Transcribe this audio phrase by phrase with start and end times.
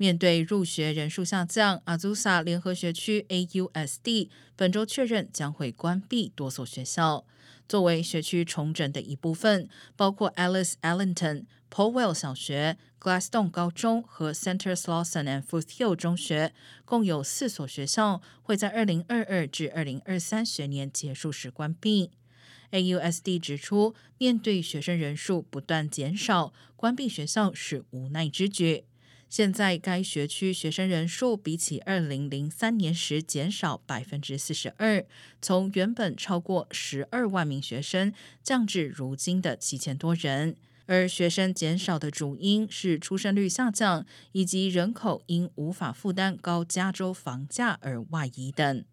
[0.00, 7.26] 面对入学人数下降，阿祖萨联合学区 （AUSD） 本周确认将会关闭多所学校。
[7.68, 16.54] 作为学区重整的一部分，包括 Alice Allenton、Powell 小学、Glasstone 高中和 Center Slauson and Foothill 中学，
[16.86, 22.10] 共有四所学校会在二零二二至二零二三学年结束时关闭。
[22.70, 28.84] AUSD 指出，面对学生人数不断减少，关闭学校是无奈之举。
[29.30, 35.06] 现在该学区学生人数比起二零零三年时减少百分之四十二，
[35.40, 40.56] 从原本超过十二万名学生降至如今的七千多人。
[40.86, 48.84] 而学生减少的主因是出生率下降，以及人口因无法负担高加州房价而外移等。